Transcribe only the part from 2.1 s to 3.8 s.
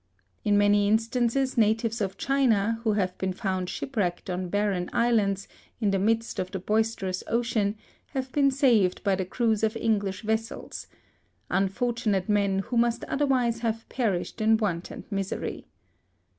China, who have been found